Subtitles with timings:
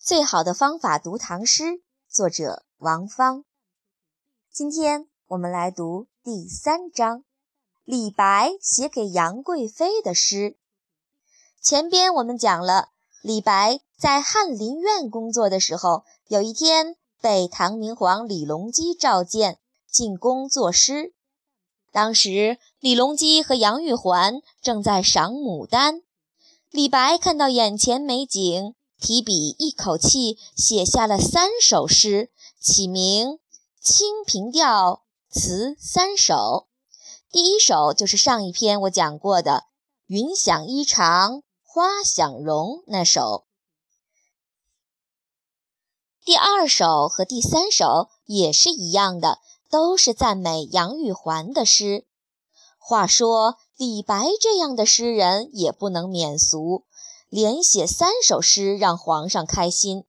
[0.00, 3.44] 最好的方法读唐诗，作者王芳。
[4.50, 7.24] 今天我们来读第三章，
[7.84, 10.56] 李白写给杨贵妃的诗。
[11.60, 12.90] 前边我们讲了，
[13.22, 19.58] 李白在翰林院工作的时候，有一天被唐明皇李隆基召见
[19.90, 21.12] 进宫作诗。
[21.90, 26.02] 当时李隆基和杨玉环正在赏牡丹，
[26.70, 28.76] 李白看到眼前美景。
[29.00, 33.28] 提笔一口气写下了三首诗，起名
[33.80, 36.34] 《清平调词三首》。
[37.30, 39.64] 第一首就是上一篇我讲过的
[40.06, 43.44] “云想衣裳花想容”那首。
[46.24, 49.38] 第二首和第三首也是一样的，
[49.70, 52.04] 都是赞美杨玉环的诗。
[52.78, 56.84] 话说李白这样的诗人也不能免俗。
[57.28, 60.04] 连写三首诗让皇上开心，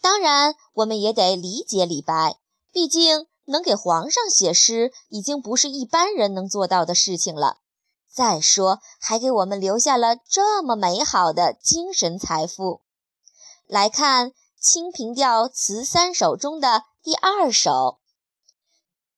[0.00, 2.38] 当然我们也得理解李白，
[2.72, 7.58] 毕竟能给皇上写诗已经不是一般人能做到的事情了。
[8.08, 12.82] 再说，还给我们留下了这么美好的精神财富。
[13.66, 17.98] 来看《清平调词三首》中的第二首，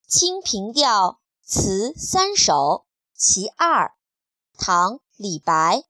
[0.10, 2.54] 《清平调词三首·
[3.14, 3.88] 其二》，
[4.58, 5.84] 唐·李白。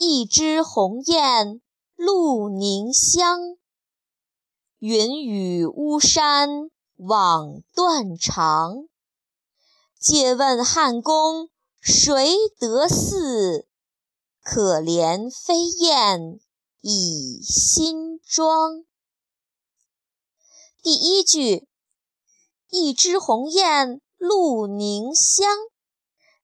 [0.00, 1.60] 一枝红艳
[1.96, 3.56] 露凝香，
[4.78, 8.86] 云雨巫山枉断肠。
[9.98, 13.66] 借问汉宫谁得似？
[14.40, 16.38] 可怜飞燕
[16.80, 18.84] 倚新妆。
[20.80, 21.66] 第一句
[22.70, 25.48] “一枝红艳露凝香”，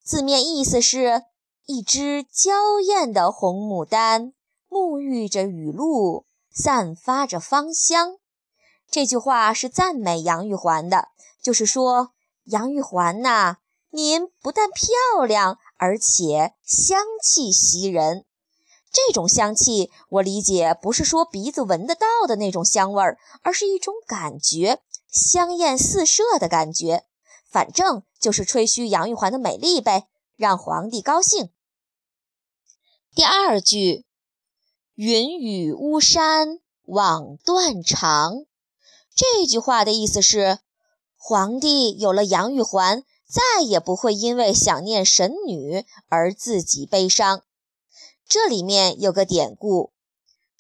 [0.03, 1.23] 字面意思是。
[1.67, 4.35] 一只娇艳的红牡丹，
[4.69, 8.19] 沐浴着雨露，散发着芳香。
[8.91, 11.09] 这句话是赞美杨玉环的，
[11.43, 12.11] 就是说
[12.45, 13.57] 杨玉环呐，
[13.89, 18.27] 您不但漂亮，而且香气袭人。
[18.93, 24.81] 这种香气，我理解不是说鼻子闻得到的那种香味儿，而是一种感觉，
[25.11, 27.05] 香艳四射的感觉。
[27.51, 31.51] 反正就是吹嘘杨玉环的美丽呗，让皇帝高兴。
[33.15, 34.05] 第二句
[34.95, 38.45] “云雨巫山枉断肠”，
[39.15, 40.59] 这句话的意思是，
[41.17, 47.43] 皇帝有了杨玉环，再也不会因为想念神女而自己悲伤。
[48.29, 49.93] 这里面有个典故：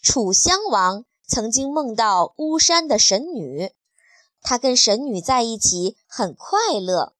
[0.01, 3.73] 楚襄王曾经梦到巫山的神女，
[4.43, 7.15] 他跟神女在一起很快乐。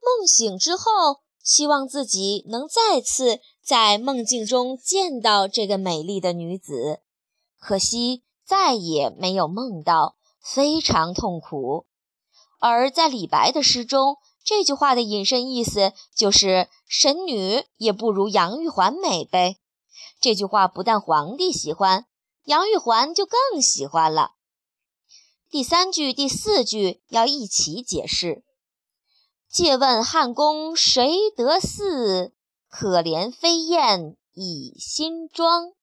[0.00, 3.40] 梦醒之后，希望自己能再次。
[3.66, 7.00] 在梦境中见到这个美丽的女子，
[7.58, 11.86] 可惜再也没有梦到，非常痛苦。
[12.60, 19.56] 而在李白的诗中，这句话的引申意思就是神女也不如杨玉环美呗。
[20.20, 22.04] 这句话不但皇帝喜欢，
[22.44, 24.32] 杨玉环就更喜欢了。
[25.48, 28.43] 第三句、第四句要一起解释。
[29.54, 32.32] 借问汉宫谁得似？
[32.68, 35.74] 可怜飞燕倚新妆，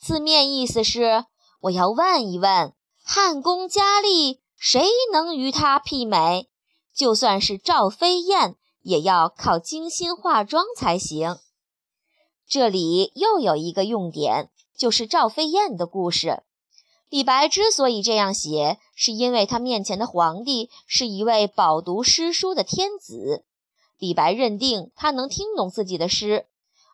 [0.00, 1.26] 字面意思是
[1.60, 2.72] 我要问一问，
[3.04, 6.48] 汉宫佳丽谁能与她媲美？
[6.94, 11.38] 就算是赵飞燕，也要靠精心化妆才行。
[12.48, 16.42] 这里又有一个用点，就是赵飞燕的故事。
[17.08, 23.44] 李白之所以这样写，是因为他面前的皇帝是一位饱读诗书的天子。
[23.98, 26.46] 李白认定他能听懂自己的诗，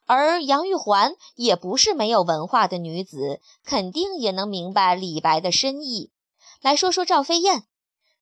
[0.07, 6.11] 而杨玉环也不是没有文化的女子，肯定也能明白李白的深意。
[6.61, 7.65] 来说说赵飞燕，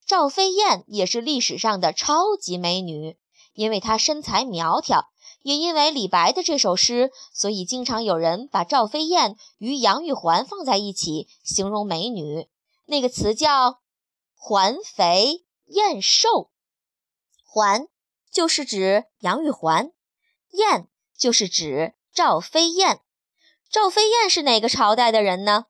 [0.06, 3.16] 赵飞燕也是历史上的超级美女，
[3.52, 5.10] 因为她身材苗条，
[5.42, 12.48] 也因为李白的这首诗，所以经常有人把赵飞燕与杨玉环放在一起形容美女。
[12.86, 13.80] 那个词叫
[14.36, 16.50] “环肥燕瘦”，
[17.44, 17.88] 环。
[18.32, 19.90] 就是指杨玉环，
[20.52, 20.86] 燕
[21.18, 23.00] 就是指赵飞燕。
[23.68, 25.64] 赵飞燕是哪个朝代的人呢？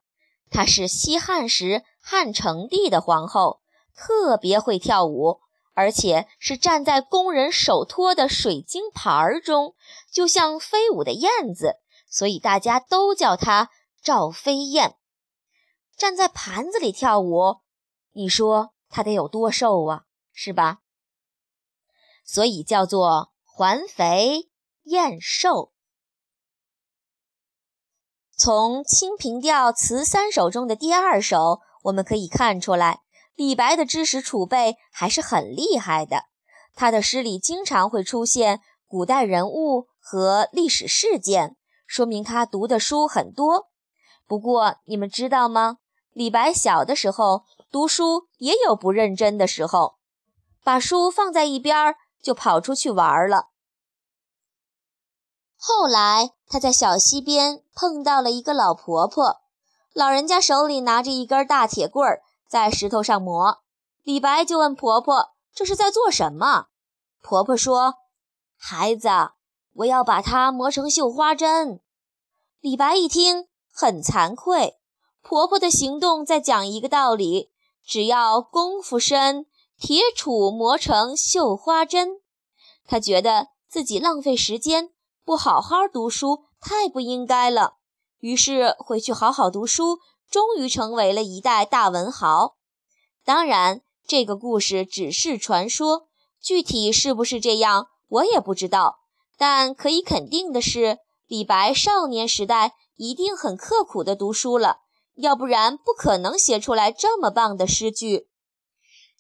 [0.51, 3.63] 她是西汉时汉成帝的皇后，
[3.97, 5.41] 特别会跳舞，
[5.75, 9.75] 而且是站在工人手托的水晶盘儿中，
[10.13, 11.77] 就像飞舞的燕子，
[12.09, 13.71] 所以大家都叫它
[14.03, 14.97] 赵飞燕。
[15.97, 17.59] 站在盘子里跳舞，
[18.13, 20.05] 你说它得有多瘦啊？
[20.33, 20.79] 是吧？
[22.25, 24.51] 所以叫做环肥
[24.85, 25.73] 燕瘦。
[28.37, 33.03] 从《清平调·词三首》中的第二首，我们可以看出来，
[33.41, 36.25] 李白的知识储备还是很厉害的。
[36.75, 41.57] 他的诗里经常会出现古代人物和历史事件，
[41.87, 43.69] 说明他读的书很多。
[44.27, 45.79] 不过，你们知道吗？
[46.13, 49.95] 李白小的时候读书也有不认真的时候，
[50.63, 53.47] 把书放在一边就跑出去玩了。
[55.57, 59.39] 后来，他在小溪边碰到了一个老婆婆，
[59.95, 62.21] 老人家手里拿着一根大铁棍儿，
[62.51, 63.61] 在石头上磨。
[64.03, 66.67] 李白就问婆婆：“这是在做什么？”
[67.23, 67.95] 婆婆说
[68.59, 69.09] ：“孩子，
[69.75, 71.81] 我要把它磨成绣花针。”
[72.61, 74.79] 李白一听，很惭愧。
[75.23, 77.53] 婆婆的行动在讲一个道理：
[77.87, 79.47] 只要功夫深，
[79.79, 82.21] 铁杵磨成绣花针。
[82.85, 84.91] 他觉得自己浪费时间。
[85.25, 87.77] 不好好读书，太不应该了。
[88.19, 90.01] 于是回去好好读书，
[90.31, 92.57] 终于成为了一代大文豪。
[93.25, 96.09] 当然，这个故事只是传说，
[96.41, 99.01] 具体是不是这样，我也不知道。
[99.37, 104.83] 但可以肯定的是，李白少年时代一定很刻苦地读书了，
[105.15, 108.29] 要不然不可能写出来这么棒的诗句。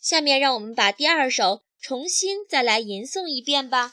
[0.00, 3.88] 下面让我们把第二首重新再来吟诵一遍吧。《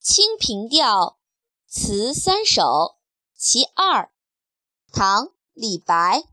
[0.00, 1.18] 清平调·
[1.72, 2.62] 词三首·
[3.36, 4.04] 其二》
[4.92, 5.24] 唐·
[5.54, 6.24] 李白。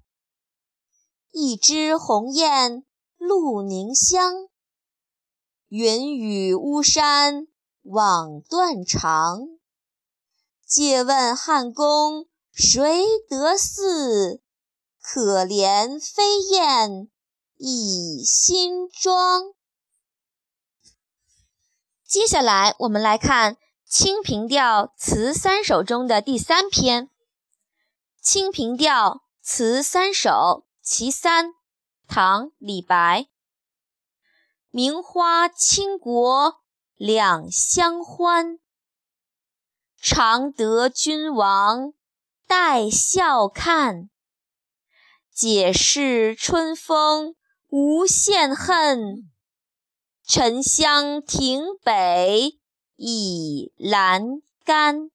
[1.31, 2.83] 一枝红艳
[3.17, 4.49] 露凝香，
[5.69, 7.47] 云雨巫山
[7.83, 9.47] 枉断肠。
[10.65, 14.41] 借问汉宫谁得似？
[15.01, 17.09] 可怜飞燕
[17.55, 19.53] 倚新妆。
[22.05, 23.55] 接下来，我们来看
[23.85, 27.05] 《清平调·词三首》中的第三篇
[28.31, 28.93] 《清平调·
[29.41, 30.29] 词三首·
[30.83, 31.47] 其三》，
[32.07, 33.25] 唐·李白。
[34.69, 36.61] 名花倾国
[36.93, 38.59] 两相欢，
[39.99, 41.93] 常得君王
[42.45, 44.11] 带笑看。
[45.33, 47.33] 解释春风
[47.69, 49.27] 无限恨。
[50.23, 52.59] 沉香亭北
[52.95, 55.09] 倚阑干。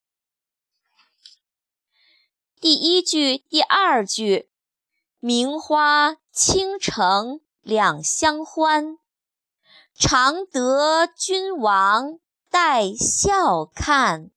[2.65, 4.49] 第一句、第二句
[5.21, 8.97] ：“名花倾城两相欢，
[9.95, 12.21] 常得君王
[12.51, 14.31] 带笑看。”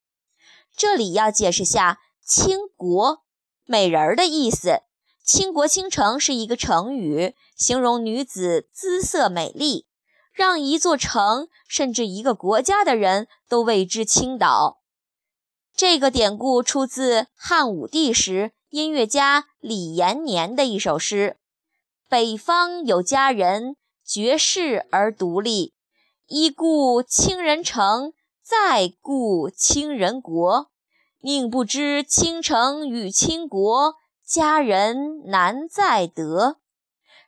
[0.75, 3.23] 这里要解释下“倾国”
[3.63, 4.81] 美人的意思。
[5.23, 9.87] “倾国倾城”是一个成语，形容女子姿色美丽。
[10.33, 14.81] 让一座城，甚至一个国家的人都为之倾倒。
[15.77, 21.37] 这个典故出自汉武帝时音乐家李延年的一首诗
[22.09, 25.75] ：“北方有佳人，绝世而独立。
[26.25, 28.13] 一顾倾人城，
[28.43, 30.71] 再顾倾人国。
[31.21, 33.93] 宁不知倾城与倾国，
[34.25, 36.57] 佳人难再得。”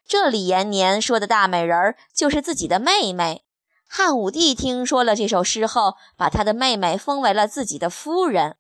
[0.08, 3.44] 这李延年说的大美人儿就是自己的妹妹。
[3.92, 8.58] 汉武帝听说了这首诗后，把他的妹妹封为了自己的夫人。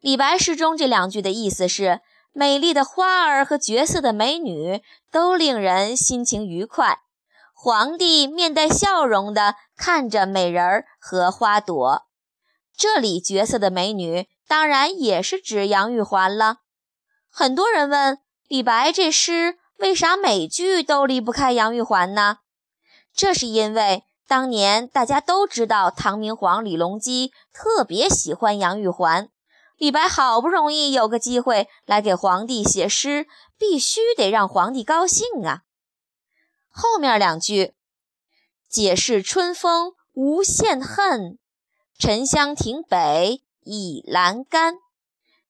[0.00, 7.00] 李白诗中这两句的意思是：美丽的花儿和绝色的美女都令人心情愉快。
[7.54, 12.02] 皇帝面带笑容地看着美人儿和花朵。
[12.76, 16.58] 这里绝色的美女当然也是指杨玉环了。
[17.30, 19.58] 很多人问李白这诗。
[19.78, 22.38] 为啥每句都离不开杨玉环呢？
[23.16, 29.30] 这是因为当年大家都知道唐明皇李隆基特别喜欢杨玉环，
[29.76, 33.26] 李白好不容易有个机会来给皇帝写诗，
[33.58, 35.62] 必须得让皇帝高兴啊。
[36.68, 37.74] 后面两句
[38.68, 41.38] “解释春风无限恨，
[41.98, 44.74] 沉香亭北倚阑干”，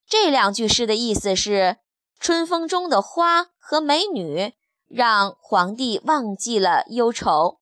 [0.08, 1.78] 这两句诗的意思是。
[2.18, 4.54] 春风中的花和美女
[4.88, 7.55] 让皇帝忘记了忧愁，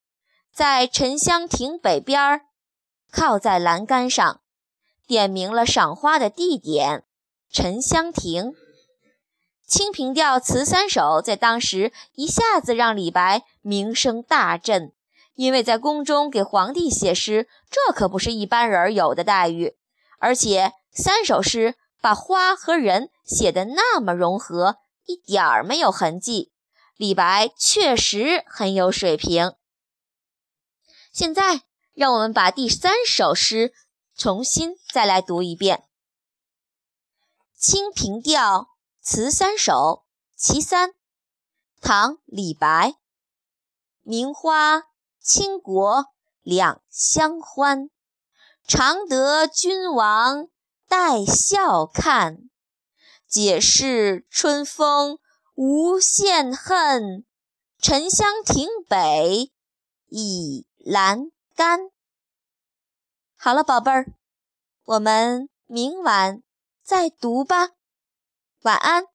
[0.55, 2.43] 在沉香亭北边儿，
[3.11, 4.41] 靠在栏杆上，
[5.05, 7.03] 点明了赏花的地点——
[7.51, 8.53] 沉香亭。
[9.67, 14.93] 《清平调·词三首》在当时一下子让李白名声大振，
[15.35, 19.75] 因为在宫中给皇帝写诗，这可不是一般人有的待遇，
[20.21, 21.75] 而且三首诗。
[22.01, 26.53] 把花和人写得那么融合，一点儿没有痕迹。
[26.99, 29.55] 李白确实很有水平。
[31.15, 33.73] 现在，让我们把第三首诗
[34.17, 35.85] 重新再来读一遍。
[37.57, 38.63] 清平调·
[39.01, 39.73] 词三首·
[40.35, 40.93] 其三，
[41.81, 42.97] 唐·李白。
[44.03, 44.83] 名花
[45.21, 46.07] 倾国
[46.43, 47.91] 两相欢，
[48.67, 50.49] 常得君王
[50.89, 52.51] 带笑看。
[53.29, 55.21] 解释春风
[55.55, 57.25] 无限恨，
[57.79, 59.53] 沉香亭北
[60.09, 61.91] 倚栏杆。
[63.37, 64.13] 好了，宝贝儿，
[64.85, 66.43] 我们明晚
[66.83, 67.71] 再读吧，
[68.61, 69.14] 晚安。